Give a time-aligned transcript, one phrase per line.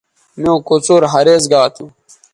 [0.39, 1.85] میوں کوڅر ھریز گا تھو